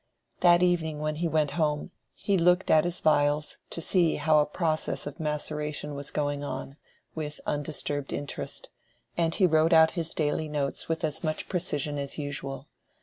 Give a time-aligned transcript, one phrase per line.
[0.39, 4.47] That evening when he went home, he looked at his phials to see how a
[4.47, 6.75] process of maceration was going on,
[7.13, 8.71] with undisturbed interest;
[9.15, 12.67] and he wrote out his daily notes with as much precision as usual.